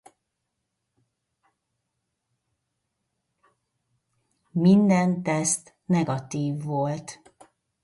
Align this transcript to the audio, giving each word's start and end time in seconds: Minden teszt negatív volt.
Minden 4.51 5.23
teszt 5.23 5.75
negatív 5.85 6.63
volt. 6.63 7.21